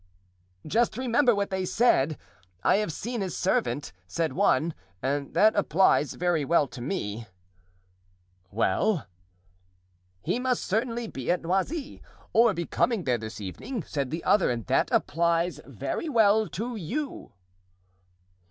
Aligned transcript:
"Just 0.65 0.97
remember 0.97 1.35
what 1.35 1.51
they 1.51 1.63
said. 1.63 2.17
'I 2.63 2.77
have 2.77 2.91
seen 2.91 3.21
his 3.21 3.37
servant,' 3.37 3.93
said 4.07 4.33
one, 4.33 4.73
and 4.99 5.35
that 5.35 5.55
applies 5.55 6.15
very 6.15 6.43
well 6.43 6.65
to 6.69 6.81
me." 6.81 7.27
"Well?" 8.49 9.05
"'He 10.23 10.39
must 10.39 10.65
certainly 10.65 11.05
be 11.05 11.29
at 11.29 11.43
Noisy, 11.43 12.01
or 12.33 12.51
be 12.55 12.65
coming 12.65 13.03
there 13.03 13.19
this 13.19 13.39
evening,' 13.39 13.83
said 13.83 14.09
the 14.09 14.23
other; 14.23 14.49
and 14.49 14.65
that 14.65 14.89
applies 14.91 15.59
very 15.67 16.09
well 16.09 16.47
to 16.49 16.75
you." 16.75 17.33